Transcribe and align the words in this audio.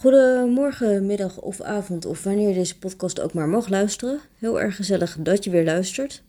Goedemorgen, 0.00 1.06
middag 1.06 1.40
of 1.40 1.60
avond, 1.60 2.04
of 2.04 2.24
wanneer 2.24 2.48
je 2.48 2.54
deze 2.54 2.78
podcast 2.78 3.20
ook 3.20 3.32
maar 3.32 3.48
mag 3.48 3.68
luisteren. 3.68 4.20
Heel 4.38 4.60
erg 4.60 4.76
gezellig 4.76 5.16
dat 5.20 5.44
je 5.44 5.50
weer 5.50 5.64
luistert. 5.64 6.22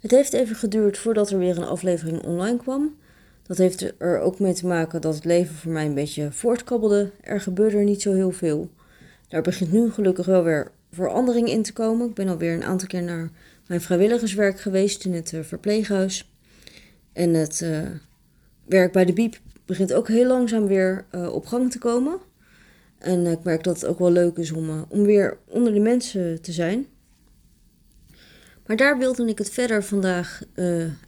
Het 0.00 0.10
heeft 0.10 0.32
even 0.32 0.56
geduurd 0.56 0.98
voordat 0.98 1.30
er 1.30 1.38
weer 1.38 1.56
een 1.56 1.64
aflevering 1.64 2.22
online 2.22 2.56
kwam. 2.56 2.96
Dat 3.42 3.58
heeft 3.58 3.92
er 3.98 4.20
ook 4.20 4.38
mee 4.38 4.52
te 4.52 4.66
maken 4.66 5.00
dat 5.00 5.14
het 5.14 5.24
leven 5.24 5.54
voor 5.54 5.72
mij 5.72 5.86
een 5.86 5.94
beetje 5.94 6.32
voortkabbelde. 6.32 7.10
Er 7.20 7.40
gebeurde 7.40 7.76
er 7.76 7.84
niet 7.84 8.02
zo 8.02 8.12
heel 8.12 8.30
veel. 8.30 8.70
Daar 9.28 9.42
begint 9.42 9.72
nu 9.72 9.90
gelukkig 9.90 10.26
wel 10.26 10.42
weer 10.42 10.70
verandering 10.92 11.48
in 11.48 11.62
te 11.62 11.72
komen. 11.72 12.08
Ik 12.08 12.14
ben 12.14 12.28
alweer 12.28 12.54
een 12.54 12.64
aantal 12.64 12.88
keer 12.88 13.02
naar 13.02 13.30
mijn 13.66 13.80
vrijwilligerswerk 13.80 14.60
geweest 14.60 15.04
in 15.04 15.12
het 15.12 15.32
eh, 15.32 15.40
verpleeghuis. 15.40 16.30
En 17.12 17.34
het 17.34 17.60
uh, 17.60 17.78
werk 18.64 18.92
bij 18.92 19.04
de 19.04 19.12
Biep 19.12 19.40
begint 19.64 19.92
ook 19.92 20.08
heel 20.08 20.26
langzaam 20.26 20.66
weer 20.66 21.04
uh, 21.14 21.32
op 21.34 21.46
gang 21.46 21.70
te 21.70 21.78
komen. 21.78 22.26
En 22.98 23.26
ik 23.26 23.42
merk 23.42 23.64
dat 23.64 23.80
het 23.80 23.90
ook 23.90 23.98
wel 23.98 24.10
leuk 24.10 24.36
is 24.36 24.52
om, 24.52 24.86
om 24.88 25.02
weer 25.02 25.38
onder 25.48 25.72
de 25.72 25.80
mensen 25.80 26.42
te 26.42 26.52
zijn. 26.52 26.86
Maar 28.66 28.76
daar 28.76 28.98
wilde 28.98 29.28
ik 29.28 29.38
het 29.38 29.50
verder 29.50 29.84
vandaag 29.84 30.42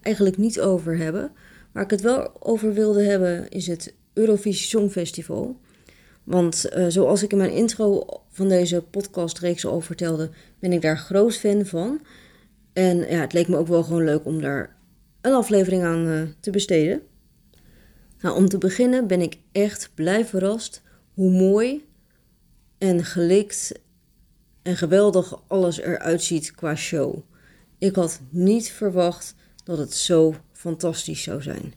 eigenlijk 0.03 0.37
niet 0.37 0.61
over 0.61 0.97
hebben. 0.97 1.33
Waar 1.73 1.85
ik 1.85 1.91
het 1.91 2.01
wel 2.01 2.47
over 2.47 2.75
wilde 2.75 3.03
hebben 3.03 3.49
is 3.49 3.67
het 3.67 3.95
Eurovisie 4.13 4.67
Songfestival. 4.67 5.61
Want 6.25 6.71
zoals 6.89 7.23
ik 7.23 7.33
in 7.33 7.39
mijn 7.39 7.53
intro 7.53 8.07
van 8.31 8.49
deze 8.49 8.83
podcastreeks 8.83 9.67
al 9.67 9.81
vertelde, 9.81 10.31
ben 10.59 10.73
ik 10.73 10.83
daar 10.83 10.99
groot 10.99 11.37
fan 11.37 11.67
van. 11.67 12.01
En 12.73 12.97
ja, 12.97 13.21
het 13.21 13.33
leek 13.33 13.49
me 13.49 13.57
ook 13.57 13.69
wel 13.69 13.83
gewoon 13.83 14.05
leuk 14.05 14.25
om 14.25 14.41
daar 14.41 14.77
een 15.21 15.33
aflevering 15.33 15.83
aan 15.83 16.35
te 16.41 16.51
besteden. 16.51 17.03
Nou, 18.21 18.37
om 18.37 18.49
te 18.49 18.59
beginnen 18.59 19.07
ben 19.07 19.21
ik 19.21 19.39
echt 19.53 19.91
blij 19.95 20.25
verrast 20.25 20.83
hoe 21.15 21.31
mooi 21.31 21.85
en 22.81 23.05
gelikt 23.05 23.73
en 24.63 24.77
geweldig 24.77 25.43
alles 25.47 25.81
eruit 25.81 26.23
ziet 26.23 26.51
qua 26.51 26.77
show. 26.77 27.19
Ik 27.79 27.95
had 27.95 28.21
niet 28.31 28.71
verwacht 28.71 29.35
dat 29.65 29.79
het 29.79 29.95
zo 29.95 30.35
fantastisch 30.53 31.23
zou 31.23 31.43
zijn. 31.43 31.75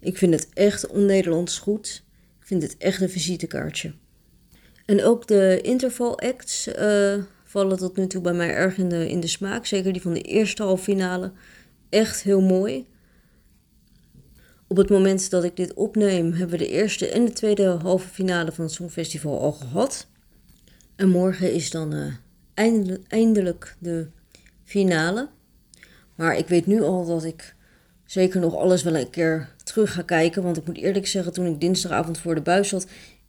Ik 0.00 0.18
vind 0.18 0.34
het 0.34 0.48
echt 0.52 0.86
on-Nederlands 0.86 1.58
goed. 1.58 2.04
Ik 2.40 2.46
vind 2.46 2.62
het 2.62 2.76
echt 2.76 3.00
een 3.00 3.10
visitekaartje. 3.10 3.94
En 4.84 5.04
ook 5.04 5.26
de 5.26 5.60
interval 5.62 6.18
acts 6.18 6.68
uh, 6.68 7.22
vallen 7.44 7.78
tot 7.78 7.96
nu 7.96 8.06
toe 8.06 8.20
bij 8.20 8.32
mij 8.32 8.50
erg 8.50 8.78
in 8.78 8.88
de, 8.88 9.08
in 9.08 9.20
de 9.20 9.26
smaak. 9.26 9.66
Zeker 9.66 9.92
die 9.92 10.02
van 10.02 10.14
de 10.14 10.20
eerste 10.20 10.62
halve 10.62 10.82
finale. 10.82 11.32
Echt 11.88 12.22
heel 12.22 12.40
mooi. 12.40 12.86
Op 14.68 14.76
het 14.76 14.90
moment 14.90 15.30
dat 15.30 15.44
ik 15.44 15.56
dit 15.56 15.74
opneem, 15.74 16.32
hebben 16.32 16.58
we 16.58 16.64
de 16.64 16.70
eerste 16.70 17.08
en 17.08 17.24
de 17.24 17.32
tweede 17.32 17.66
halve 17.66 18.08
finale 18.08 18.52
van 18.52 18.64
het 18.64 18.74
Songfestival 18.74 19.40
al 19.40 19.52
gehad. 19.52 20.06
En 20.96 21.08
morgen 21.08 21.52
is 21.52 21.70
dan 21.70 22.18
eindelijk, 22.54 23.02
eindelijk 23.08 23.76
de 23.78 24.06
finale. 24.64 25.28
Maar 26.14 26.36
ik 26.36 26.48
weet 26.48 26.66
nu 26.66 26.82
al 26.82 27.06
dat 27.06 27.24
ik 27.24 27.54
zeker 28.04 28.40
nog 28.40 28.54
alles 28.54 28.82
wel 28.82 28.96
een 28.96 29.10
keer 29.10 29.54
terug 29.64 29.92
ga 29.92 30.02
kijken. 30.02 30.42
Want 30.42 30.56
ik 30.56 30.66
moet 30.66 30.76
eerlijk 30.76 31.06
zeggen, 31.06 31.32
toen 31.32 31.46
ik 31.46 31.60
dinsdagavond 31.60 32.18
voor 32.18 32.34
de 32.34 32.40
buis 32.40 32.68
zat, 32.68 32.86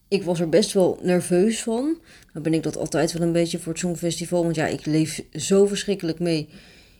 ik 0.08 0.24
was 0.24 0.40
er 0.40 0.50
best 0.50 0.74
wel 0.74 1.00
nerveus 1.02 1.64
van. 1.64 2.00
Dan 2.34 2.42
ben 2.42 2.54
ik 2.54 2.64
dat 2.64 2.78
altijd 2.78 3.12
wel 3.12 3.28
een 3.28 3.34
beetje 3.34 3.60
voor 3.60 3.72
het 3.72 3.82
Songfestival. 3.82 4.44
Want 4.44 4.56
ja, 4.56 4.68
ik 4.68 4.86
leef 4.86 5.24
zo 5.32 5.66
verschrikkelijk 5.66 6.20
mee. 6.20 6.50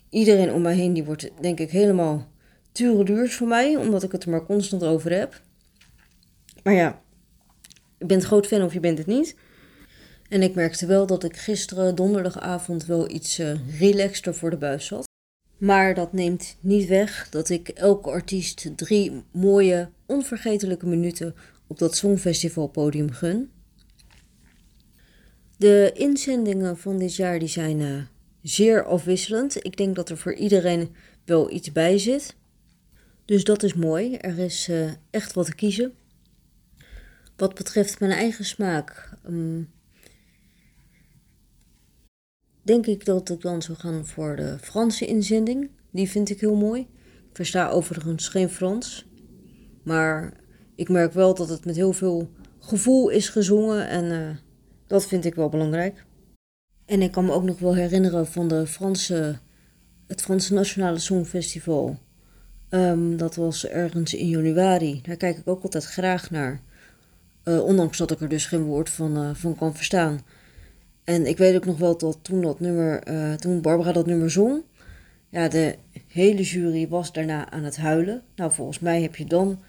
Iedereen 0.10 0.54
om 0.54 0.62
mij 0.62 0.76
heen, 0.76 0.94
die 0.94 1.04
wordt 1.04 1.30
denk 1.42 1.60
ik 1.60 1.72
helemaal 1.72 2.28
tureluurs 2.78 3.36
voor 3.36 3.48
mij. 3.48 3.76
Omdat 3.76 4.04
ik 4.04 4.12
het 4.12 4.24
er 4.24 4.30
maar 4.30 4.46
constant 4.46 4.84
over 4.84 5.12
heb. 5.12 5.42
Maar 6.64 6.74
ja, 6.74 7.02
je 7.98 8.06
bent 8.06 8.24
groot 8.24 8.48
fan 8.48 8.64
of 8.64 8.74
je 8.74 8.80
bent 8.80 8.98
het 8.98 9.08
niet. 9.08 9.36
En 10.30 10.42
ik 10.42 10.56
merkte 10.56 10.86
wel 10.86 11.06
dat 11.06 11.24
ik 11.24 11.38
gisteren 11.38 11.96
donderdagavond 11.96 12.86
wel 12.86 13.10
iets 13.10 13.40
uh, 13.40 13.80
relaxter 13.80 14.36
voor 14.36 14.50
de 14.50 14.58
buis 14.58 14.86
zat. 14.86 15.06
Maar 15.58 15.94
dat 15.94 16.14
neemt 16.14 16.58
niet 16.60 16.88
weg 16.88 17.30
dat 17.30 17.50
ik 17.50 17.70
elke 17.70 18.10
artiest 18.10 18.70
drie 18.76 19.24
mooie, 19.32 19.90
onvergetelijke 20.06 20.88
minuten 20.88 21.36
op 21.68 21.80
dat 21.80 21.96
Songfestivalpodium 21.96 23.12
gun. 23.12 23.52
De 25.58 25.92
inzendingen 25.94 26.78
van 26.78 26.98
dit 26.98 27.16
jaar 27.16 27.40
die 27.40 27.48
zijn 27.48 27.80
uh, 27.80 28.02
zeer 28.42 28.86
afwisselend. 28.86 29.66
Ik 29.66 29.78
denk 29.78 29.96
dat 29.96 30.10
er 30.10 30.18
voor 30.18 30.34
iedereen 30.34 30.96
wel 31.26 31.52
iets 31.52 31.72
bij 31.72 31.98
zit. 31.98 32.36
Dus 33.28 33.44
dat 33.44 33.64
is 33.64 33.74
mooi. 33.74 34.16
Er 34.16 34.40
is 34.40 34.68
uh, 34.70 34.92
echt 35.10 35.34
wat 35.34 35.46
te 35.46 35.56
kiezen. 35.56 35.94
Wat 37.36 37.54
betreft 37.54 38.00
mijn 38.00 38.12
eigen 38.12 38.46
smaak, 38.46 39.18
um, 39.26 39.70
denk 42.62 42.86
ik 42.86 43.06
dat 43.06 43.30
ik 43.30 43.42
dan 43.42 43.62
zou 43.62 43.78
gaan 43.78 44.06
voor 44.06 44.36
de 44.36 44.58
Franse 44.62 45.06
inzending. 45.06 45.70
Die 45.92 46.10
vind 46.10 46.30
ik 46.30 46.40
heel 46.40 46.56
mooi. 46.56 46.82
Ik 47.30 47.36
versta 47.36 47.70
overigens 47.70 48.28
geen 48.28 48.50
Frans. 48.50 49.08
Maar 49.84 50.34
ik 50.76 50.90
merk 50.90 51.14
wel 51.14 51.36
dat 51.36 51.50
het 51.50 51.66
met 51.66 51.76
heel 51.76 51.94
veel 51.94 52.30
gevoel 52.60 53.10
is 53.10 53.30
gezongen 53.30 53.88
en 53.88 54.06
uh, 54.06 54.30
dat 54.88 55.08
vind 55.08 55.26
ik 55.26 55.36
wel 55.36 55.50
belangrijk. 55.50 56.06
En 56.86 57.02
ik 57.02 57.12
kan 57.12 57.26
me 57.26 57.32
ook 57.32 57.44
nog 57.44 57.60
wel 57.60 57.76
herinneren 57.76 58.28
van 58.28 58.48
de 58.48 58.68
Franse, 58.68 59.40
het 60.08 60.22
Franse 60.22 60.54
Nationale 60.54 61.00
Songfestival. 61.00 62.06
Um, 62.70 63.18
dat 63.18 63.36
was 63.36 63.68
ergens 63.68 64.14
in 64.14 64.28
januari. 64.28 65.02
Daar 65.04 65.16
kijk 65.16 65.38
ik 65.38 65.48
ook 65.48 65.64
altijd 65.64 65.86
graag 65.86 66.32
naar. 66.32 66.62
Uh, 67.44 67.64
ondanks 67.64 67.98
dat 67.98 68.12
ik 68.12 68.22
er 68.22 68.30
dus 68.30 68.46
geen 68.46 68.64
woord 68.64 68.90
van, 68.90 69.18
uh, 69.18 69.30
van 69.34 69.56
kan 69.56 69.76
verstaan. 69.76 70.20
En 71.04 71.26
ik 71.26 71.38
weet 71.38 71.56
ook 71.56 71.66
nog 71.66 71.78
wel 71.78 71.98
dat 71.98 72.20
toen 72.22 72.42
dat 72.42 72.60
nummer, 72.60 73.08
uh, 73.10 73.34
toen 73.34 73.62
Barbara 73.62 73.92
dat 73.92 74.06
nummer 74.06 74.32
zong, 74.32 74.62
ja, 75.30 75.48
de 75.48 75.76
hele 76.08 76.44
jury 76.44 76.88
was 76.88 77.14
daarna 77.14 77.52
aan 77.52 77.64
het 77.64 77.78
huilen. 77.78 78.24
Nou, 78.36 78.52
volgens 78.52 78.80
mij 78.80 79.02
heb 79.02 79.16
je 79.16 79.26
dan 79.26 79.60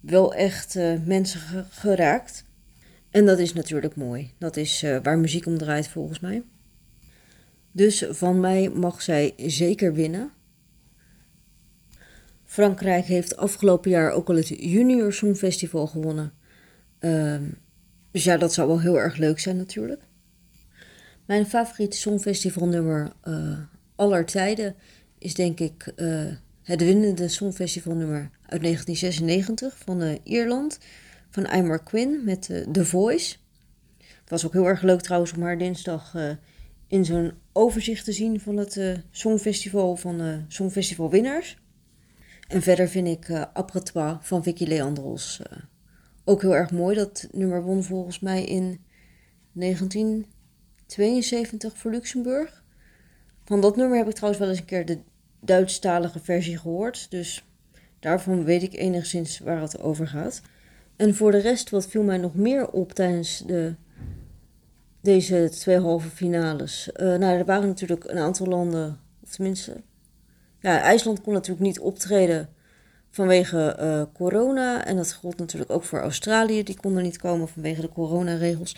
wel 0.00 0.34
echt 0.34 0.78
mensen 1.04 1.40
geraakt. 1.70 2.44
En 3.10 3.26
dat 3.26 3.38
is 3.38 3.52
natuurlijk 3.52 3.96
mooi. 3.96 4.32
Dat 4.38 4.56
is 4.56 4.84
waar 5.02 5.18
muziek 5.18 5.46
om 5.46 5.58
draait 5.58 5.88
volgens 5.88 6.20
mij. 6.20 6.42
Dus 7.72 8.06
van 8.10 8.40
mij 8.40 8.68
mag 8.68 9.02
zij 9.02 9.34
zeker 9.36 9.94
winnen. 9.94 10.30
Frankrijk 12.48 13.04
heeft 13.04 13.36
afgelopen 13.36 13.90
jaar 13.90 14.10
ook 14.10 14.28
al 14.28 14.36
het 14.36 14.48
Junior 14.48 15.12
Songfestival 15.12 15.86
gewonnen. 15.86 16.32
Uh, 17.00 17.36
dus 18.10 18.24
ja, 18.24 18.36
dat 18.36 18.52
zou 18.52 18.68
wel 18.68 18.80
heel 18.80 18.98
erg 18.98 19.16
leuk 19.16 19.38
zijn 19.38 19.56
natuurlijk. 19.56 20.02
Mijn 21.26 21.46
favoriete 21.46 21.96
songfestivalnummer 21.96 23.12
uh, 23.24 23.58
aller 23.96 24.24
tijden 24.24 24.74
is 25.18 25.34
denk 25.34 25.60
ik 25.60 25.92
uh, 25.96 26.26
het 26.62 26.80
winnende 26.80 27.28
songfestivalnummer 27.28 28.30
uit 28.46 28.62
1996 28.62 29.78
van 29.84 30.02
uh, 30.02 30.14
Ierland. 30.22 30.78
Van 31.30 31.44
Eimar 31.44 31.82
Quinn 31.82 32.24
met 32.24 32.64
The 32.72 32.84
Voice. 32.84 33.36
Het 33.98 34.30
was 34.30 34.46
ook 34.46 34.52
heel 34.52 34.66
erg 34.66 34.82
leuk 34.82 35.00
trouwens 35.00 35.32
om 35.32 35.42
haar 35.42 35.58
dinsdag 35.58 36.14
in 36.86 37.04
zo'n 37.04 37.32
overzicht 37.52 38.04
te 38.04 38.12
zien 38.12 38.40
van 38.40 38.56
het 38.56 38.80
songfestival 39.10 39.96
van 39.96 40.44
songfestival 40.48 41.10
winnaars. 41.10 41.56
En 42.48 42.62
verder 42.62 42.88
vind 42.88 43.08
ik 43.08 43.28
uh, 43.28 44.16
van 44.20 44.42
Vicky 44.42 44.64
Leandros 44.64 45.42
ook 46.24 46.42
heel 46.42 46.54
erg 46.54 46.70
mooi. 46.70 46.96
Dat 46.96 47.28
nummer 47.32 47.62
won 47.62 47.84
volgens 47.84 48.20
mij 48.20 48.44
in 48.44 48.80
19... 49.52 50.26
72 50.86 51.76
voor 51.76 51.90
Luxemburg. 51.90 52.64
Van 53.44 53.60
dat 53.60 53.76
nummer 53.76 53.98
heb 53.98 54.08
ik 54.08 54.14
trouwens 54.14 54.40
wel 54.40 54.50
eens 54.50 54.58
een 54.58 54.64
keer 54.64 54.86
de 54.86 54.98
Duitsstalige 55.40 56.18
versie 56.18 56.58
gehoord. 56.58 57.10
Dus 57.10 57.44
daarvan 57.98 58.44
weet 58.44 58.62
ik 58.62 58.74
enigszins 58.74 59.38
waar 59.38 59.60
het 59.60 59.80
over 59.80 60.08
gaat. 60.08 60.42
En 60.96 61.14
voor 61.14 61.30
de 61.30 61.38
rest, 61.38 61.70
wat 61.70 61.86
viel 61.86 62.02
mij 62.02 62.16
nog 62.16 62.34
meer 62.34 62.70
op 62.70 62.92
tijdens 62.92 63.42
de, 63.46 63.74
deze 65.00 65.48
twee 65.50 65.78
halve 65.78 66.08
finales? 66.08 66.90
Uh, 66.92 67.16
nou, 67.16 67.38
er 67.38 67.44
waren 67.44 67.68
natuurlijk 67.68 68.04
een 68.04 68.18
aantal 68.18 68.46
landen, 68.46 69.00
of 69.22 69.30
tenminste... 69.30 69.82
Ja, 70.60 70.80
IJsland 70.80 71.20
kon 71.20 71.32
natuurlijk 71.32 71.66
niet 71.66 71.80
optreden 71.80 72.48
vanwege 73.10 73.76
uh, 73.80 74.02
corona. 74.14 74.84
En 74.84 74.96
dat 74.96 75.12
gold 75.12 75.38
natuurlijk 75.38 75.70
ook 75.70 75.84
voor 75.84 76.00
Australië. 76.00 76.62
Die 76.62 76.76
kon 76.80 76.96
er 76.96 77.02
niet 77.02 77.18
komen 77.18 77.48
vanwege 77.48 77.80
de 77.80 77.88
coronaregels. 77.88 78.76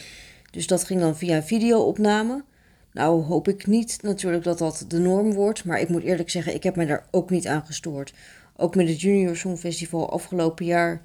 Dus 0.50 0.66
dat 0.66 0.84
ging 0.84 1.00
dan 1.00 1.16
via 1.16 1.42
videoopname. 1.42 2.44
Nou 2.92 3.22
hoop 3.22 3.48
ik 3.48 3.66
niet 3.66 3.98
natuurlijk 4.02 4.44
dat 4.44 4.58
dat 4.58 4.84
de 4.88 4.98
norm 4.98 5.32
wordt, 5.32 5.64
maar 5.64 5.80
ik 5.80 5.88
moet 5.88 6.02
eerlijk 6.02 6.30
zeggen, 6.30 6.54
ik 6.54 6.62
heb 6.62 6.76
me 6.76 6.86
daar 6.86 7.06
ook 7.10 7.30
niet 7.30 7.46
aan 7.46 7.66
gestoord. 7.66 8.14
Ook 8.56 8.74
met 8.74 8.88
het 8.88 9.00
Junior 9.00 9.36
Songfestival 9.36 10.10
afgelopen 10.10 10.64
jaar 10.64 11.02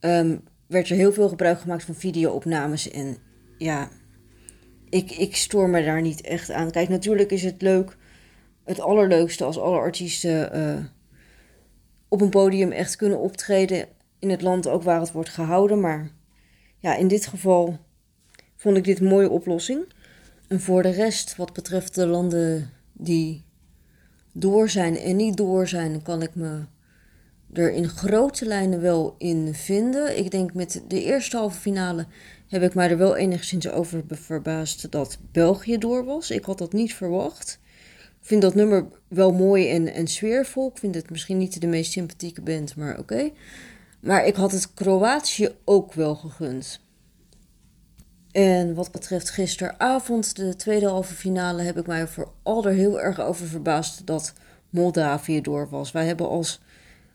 um, 0.00 0.40
werd 0.66 0.88
er 0.88 0.96
heel 0.96 1.12
veel 1.12 1.28
gebruik 1.28 1.60
gemaakt 1.60 1.84
van 1.84 1.94
videoopnames. 1.94 2.90
En 2.90 3.16
ja, 3.58 3.88
ik, 4.88 5.10
ik 5.10 5.36
stoor 5.36 5.68
me 5.68 5.84
daar 5.84 6.02
niet 6.02 6.20
echt 6.20 6.50
aan. 6.50 6.70
Kijk, 6.70 6.88
natuurlijk 6.88 7.30
is 7.30 7.42
het 7.42 7.62
leuk, 7.62 7.96
het 8.64 8.80
allerleukste 8.80 9.44
als 9.44 9.58
alle 9.58 9.78
artiesten 9.78 10.58
uh, 10.58 10.84
op 12.08 12.20
een 12.20 12.30
podium 12.30 12.72
echt 12.72 12.96
kunnen 12.96 13.18
optreden 13.18 13.86
in 14.18 14.30
het 14.30 14.42
land 14.42 14.68
ook 14.68 14.82
waar 14.82 15.00
het 15.00 15.12
wordt 15.12 15.28
gehouden. 15.28 15.80
Maar 15.80 16.10
ja, 16.78 16.96
in 16.96 17.08
dit 17.08 17.26
geval 17.26 17.78
vond 18.56 18.76
ik 18.76 18.84
dit 18.84 19.00
een 19.00 19.06
mooie 19.06 19.30
oplossing. 19.30 19.92
En 20.48 20.60
voor 20.60 20.82
de 20.82 20.90
rest, 20.90 21.36
wat 21.36 21.52
betreft 21.52 21.94
de 21.94 22.06
landen 22.06 22.70
die 22.92 23.44
door 24.32 24.68
zijn 24.68 24.96
en 24.96 25.16
niet 25.16 25.36
door 25.36 25.68
zijn, 25.68 26.02
kan 26.02 26.22
ik 26.22 26.34
me 26.34 26.64
er 27.52 27.72
in 27.72 27.88
grote 27.88 28.46
lijnen 28.46 28.80
wel 28.80 29.14
in 29.18 29.54
vinden. 29.54 30.18
Ik 30.18 30.30
denk 30.30 30.54
met 30.54 30.82
de 30.88 31.02
eerste 31.02 31.36
halve 31.36 31.60
finale 31.60 32.06
heb 32.48 32.62
ik 32.62 32.74
mij 32.74 32.90
er 32.90 32.98
wel 32.98 33.16
enigszins 33.16 33.68
over 33.68 34.04
verbaasd 34.08 34.90
dat 34.90 35.18
België 35.32 35.78
door 35.78 36.04
was. 36.04 36.30
Ik 36.30 36.44
had 36.44 36.58
dat 36.58 36.72
niet 36.72 36.94
verwacht. 36.94 37.60
Vind 38.22 38.42
dat 38.42 38.54
nummer 38.54 38.86
wel 39.08 39.32
mooi 39.32 39.70
en, 39.70 39.92
en 39.92 40.06
sfeervol. 40.06 40.68
Ik 40.68 40.78
vind 40.78 40.94
het 40.94 41.10
misschien 41.10 41.38
niet 41.38 41.60
de 41.60 41.66
meest 41.66 41.92
sympathieke 41.92 42.42
band, 42.42 42.76
maar 42.76 42.98
oké. 42.98 43.30
Maar 44.00 44.26
ik 44.26 44.34
had 44.34 44.52
het 44.52 44.74
Kroatië 44.74 45.48
ook 45.64 45.92
wel 45.92 46.14
gegund. 46.14 46.80
En 48.30 48.74
wat 48.74 48.92
betreft 48.92 49.30
gisteravond, 49.30 50.36
de 50.36 50.56
tweede 50.56 50.86
halve 50.86 51.14
finale, 51.14 51.62
heb 51.62 51.78
ik 51.78 51.86
mij 51.86 52.06
vooral 52.06 52.64
er 52.66 52.72
heel 52.72 53.00
erg 53.00 53.20
over 53.20 53.46
verbaasd 53.46 54.06
dat 54.06 54.32
Moldavië 54.70 55.40
door 55.40 55.68
was. 55.68 55.92
Wij 55.92 56.06
hebben 56.06 56.28
als 56.28 56.60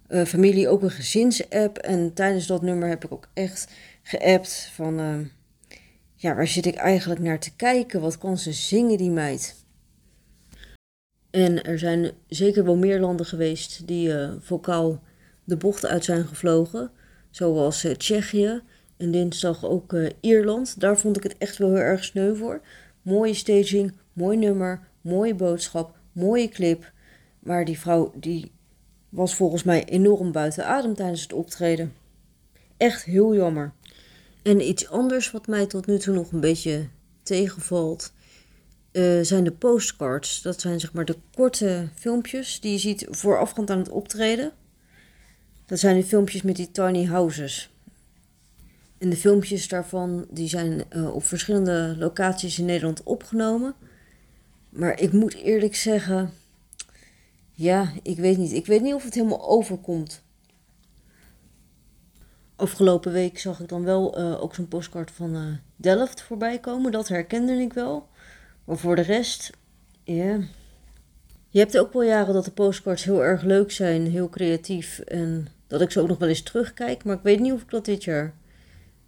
uh, 0.09 0.25
familie 0.25 0.69
ook 0.69 0.81
een 0.81 0.91
gezinsapp. 0.91 1.77
En 1.77 2.13
tijdens 2.13 2.47
dat 2.47 2.61
nummer 2.61 2.89
heb 2.89 3.05
ik 3.05 3.11
ook 3.11 3.27
echt 3.33 3.67
geappt 4.03 4.71
van... 4.73 4.99
Uh, 4.99 5.15
ja, 6.15 6.35
waar 6.35 6.47
zit 6.47 6.65
ik 6.65 6.75
eigenlijk 6.75 7.21
naar 7.21 7.39
te 7.39 7.55
kijken? 7.55 8.01
Wat 8.01 8.17
kan 8.17 8.37
ze 8.37 8.51
zingen, 8.53 8.97
die 8.97 9.11
meid? 9.11 9.65
En 11.37 11.63
er 11.63 11.79
zijn 11.79 12.11
zeker 12.27 12.63
wel 12.63 12.75
meer 12.75 12.99
landen 12.99 13.25
geweest 13.25 13.87
die 13.87 14.07
uh, 14.07 14.31
vocaal 14.39 15.03
de 15.43 15.57
bocht 15.57 15.85
uit 15.85 16.03
zijn 16.03 16.25
gevlogen. 16.27 16.91
Zoals 17.29 17.87
Tsjechië 17.97 18.61
en 18.97 19.11
dinsdag 19.11 19.65
ook 19.65 19.95
Ierland. 20.19 20.79
Daar 20.79 20.97
vond 20.97 21.17
ik 21.17 21.23
het 21.23 21.37
echt 21.37 21.57
wel 21.57 21.69
heel 21.69 21.79
erg 21.79 22.03
sneu 22.03 22.35
voor. 22.35 22.61
Mooie 23.01 23.33
staging, 23.33 23.93
mooi 24.13 24.37
nummer, 24.37 24.87
mooie 25.01 25.35
boodschap, 25.35 25.95
mooie 26.11 26.49
clip. 26.49 26.91
Maar 27.39 27.65
die 27.65 27.79
vrouw 27.79 28.13
die 28.15 28.51
was 29.09 29.35
volgens 29.35 29.63
mij 29.63 29.85
enorm 29.85 30.31
buiten 30.31 30.65
adem 30.65 30.93
tijdens 30.93 31.21
het 31.21 31.33
optreden. 31.33 31.93
Echt 32.77 33.03
heel 33.03 33.35
jammer. 33.35 33.73
En 34.43 34.67
iets 34.67 34.89
anders 34.89 35.31
wat 35.31 35.47
mij 35.47 35.65
tot 35.65 35.85
nu 35.85 35.97
toe 35.97 36.13
nog 36.13 36.31
een 36.31 36.39
beetje 36.39 36.87
tegenvalt, 37.23 38.13
uh, 38.97 39.23
zijn 39.23 39.43
de 39.43 39.51
postcards. 39.51 40.41
Dat 40.41 40.61
zijn 40.61 40.79
zeg 40.79 40.93
maar 40.93 41.05
de 41.05 41.17
korte 41.33 41.89
filmpjes 41.95 42.59
die 42.59 42.71
je 42.71 42.77
ziet 42.77 43.07
voorafgaand 43.09 43.69
aan 43.69 43.77
het 43.77 43.89
optreden. 43.89 44.51
Dat 45.65 45.79
zijn 45.79 45.95
de 45.95 46.03
filmpjes 46.03 46.41
met 46.41 46.55
die 46.55 46.71
tiny 46.71 47.05
houses. 47.05 47.71
En 48.97 49.09
de 49.09 49.15
filmpjes 49.15 49.67
daarvan 49.67 50.25
die 50.29 50.47
zijn 50.47 50.83
uh, 50.95 51.15
op 51.15 51.23
verschillende 51.23 51.95
locaties 51.97 52.59
in 52.59 52.65
Nederland 52.65 53.03
opgenomen. 53.03 53.75
Maar 54.69 54.99
ik 54.99 55.11
moet 55.13 55.33
eerlijk 55.33 55.75
zeggen, 55.75 56.33
ja, 57.53 57.91
ik 58.03 58.17
weet 58.17 58.37
niet. 58.37 58.51
Ik 58.51 58.65
weet 58.65 58.81
niet 58.81 58.93
of 58.93 59.03
het 59.03 59.13
helemaal 59.13 59.47
overkomt. 59.49 60.21
Afgelopen 62.55 63.11
week 63.11 63.39
zag 63.39 63.59
ik 63.59 63.69
dan 63.69 63.83
wel 63.83 64.19
uh, 64.19 64.41
ook 64.41 64.55
zo'n 64.55 64.67
postcard 64.67 65.11
van 65.11 65.59
Delft 65.75 66.21
voorbij 66.21 66.59
komen. 66.59 66.91
Dat 66.91 67.07
herkende 67.07 67.53
ik 67.53 67.73
wel. 67.73 68.07
Maar 68.67 68.77
voor 68.77 68.95
de 68.95 69.01
rest, 69.01 69.49
ja. 70.03 70.39
Je 71.49 71.59
hebt 71.59 71.77
ook 71.77 71.93
wel 71.93 72.03
jaren 72.03 72.33
dat 72.33 72.45
de 72.45 72.51
postcards 72.51 73.03
heel 73.03 73.23
erg 73.23 73.41
leuk 73.41 73.71
zijn, 73.71 74.07
heel 74.07 74.29
creatief. 74.29 74.99
En 74.99 75.47
dat 75.67 75.81
ik 75.81 75.91
ze 75.91 75.99
ook 75.99 76.07
nog 76.07 76.17
wel 76.17 76.29
eens 76.29 76.41
terugkijk. 76.41 77.03
Maar 77.03 77.15
ik 77.15 77.23
weet 77.23 77.39
niet 77.39 77.53
of 77.53 77.61
ik 77.61 77.69
dat 77.69 77.85
dit 77.85 78.03
jaar 78.03 78.33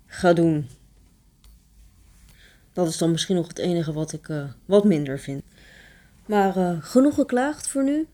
ga 0.05 0.33
doen. 0.33 0.67
Dat 2.73 2.87
is 2.87 2.97
dan 2.97 3.11
misschien 3.11 3.35
nog 3.35 3.47
het 3.47 3.57
enige 3.57 3.93
wat 3.93 4.13
ik 4.13 4.27
uh, 4.27 4.43
wat 4.65 4.83
minder 4.83 5.19
vind. 5.19 5.43
Maar 6.25 6.81
genoeg 6.81 7.15
geklaagd 7.15 7.67
voor 7.67 7.83
nu. 7.83 8.07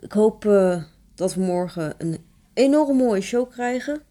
Ik 0.00 0.12
hoop 0.12 0.44
uh, 0.44 0.82
dat 1.14 1.34
we 1.34 1.40
morgen 1.40 1.94
een 1.98 2.18
enorm 2.54 2.96
mooie 2.96 3.20
show 3.20 3.50
krijgen. 3.50 4.02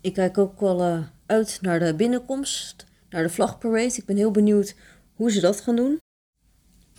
Ik 0.00 0.12
kijk 0.12 0.38
ook 0.38 0.60
wel 0.60 1.04
uit 1.26 1.58
naar 1.60 1.78
de 1.78 1.94
binnenkomst, 1.94 2.86
naar 3.10 3.22
de 3.22 3.30
vlagparade. 3.30 3.94
Ik 3.96 4.06
ben 4.06 4.16
heel 4.16 4.30
benieuwd 4.30 4.74
hoe 5.14 5.30
ze 5.30 5.40
dat 5.40 5.60
gaan 5.60 5.76
doen. 5.76 6.01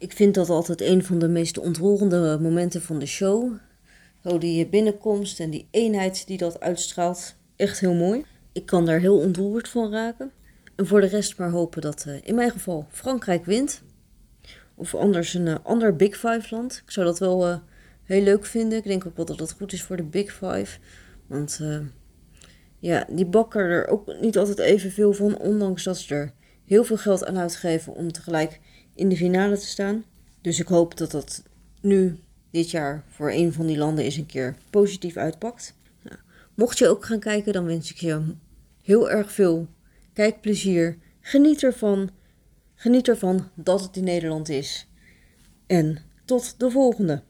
Ik 0.04 0.12
vind 0.12 0.36
dat 0.36 0.50
altijd 0.50 0.82
een 0.82 1.04
van 1.04 1.20
de 1.20 1.28
meest 1.28 1.58
ontroerende 1.58 2.38
momenten 2.42 2.82
van 2.82 3.00
de 3.00 3.06
show. 3.06 3.54
Zo 4.24 4.38
die 4.38 4.68
binnenkomst 4.68 5.40
en 5.40 5.50
die 5.50 5.68
eenheid 5.72 6.28
die 6.28 6.38
dat 6.38 6.60
uitstraalt. 6.60 7.36
Echt 7.56 7.80
heel 7.80 7.94
mooi. 7.94 8.26
Ik 8.52 8.66
kan 8.66 8.86
daar 8.86 9.00
heel 9.00 9.18
ontroerd 9.18 9.68
van 9.68 9.92
raken. 9.92 10.32
En 10.76 10.88
voor 10.88 11.02
de 11.02 11.08
rest 11.08 11.38
maar 11.38 11.50
hopen 11.50 11.82
dat 11.82 12.06
uh, 12.08 12.16
in 12.24 12.36
mijn 12.36 12.52
geval 12.52 12.88
Frankrijk 12.90 13.46
wint. 13.46 13.82
Of 14.76 14.96
anders 14.96 15.34
een 15.34 15.64
ander 15.64 15.96
Big 15.96 16.16
Five 16.16 16.48
land. 16.50 16.82
Ik 16.86 16.92
zou 16.92 17.06
dat 17.06 17.20
wel 17.20 17.62
heel 18.04 18.22
leuk 18.22 18.46
vinden. 18.46 18.78
Ik 18.78 18.84
denk 18.84 19.06
ook 19.06 19.16
wel 19.16 19.26
dat 19.26 19.38
dat 19.38 19.52
goed 19.52 19.74
is 19.74 19.84
voor 19.84 19.98
de 19.98 20.04
Big 20.04 20.32
Five. 20.32 20.80
Want 21.28 21.60
ja, 22.80 23.06
die 23.10 23.26
bakken 23.26 23.62
er 23.62 23.88
ook 23.88 24.14
niet 24.22 24.38
altijd 24.38 24.60
evenveel 24.60 25.14
van. 25.14 25.38
Ondanks 25.38 25.84
dat 25.84 25.98
ze 25.98 26.16
er 26.16 26.34
heel 26.66 26.84
veel 26.84 26.98
geld 26.98 27.26
aan 27.26 27.38
uitgeven 27.38 27.94
om 27.94 28.12
tegelijk 28.12 28.60
in 28.96 29.10
de 29.10 29.18
finale 29.18 29.58
te 29.58 29.66
staan. 29.66 30.04
Dus 30.42 30.60
ik 30.60 30.68
hoop 30.68 30.98
dat 30.98 31.12
dat 31.12 31.44
nu, 31.82 32.20
dit 32.52 32.72
jaar, 32.72 33.04
voor 33.10 33.32
een 33.32 33.54
van 33.54 33.66
die 33.66 33.78
landen 33.78 34.04
eens 34.04 34.16
een 34.16 34.26
keer 34.26 34.56
positief 34.70 35.18
uitpakt. 35.18 35.76
Nou, 36.02 36.18
mocht 36.54 36.78
je 36.78 36.88
ook 36.88 37.06
gaan 37.06 37.20
kijken, 37.20 37.54
dan 37.54 37.66
wens 37.66 37.92
ik 37.92 37.98
je 37.98 38.22
heel 38.82 39.10
erg 39.10 39.32
veel 39.32 39.68
kijkplezier. 40.14 40.98
Geniet 41.22 41.64
ervan. 41.64 42.10
Geniet 42.76 43.08
ervan 43.08 43.50
dat 43.54 43.82
het 43.82 43.98
in 43.98 44.04
Nederland 44.04 44.50
is. 44.50 44.88
En 45.68 45.98
tot 46.26 46.60
de 46.60 46.72
volgende. 46.72 47.24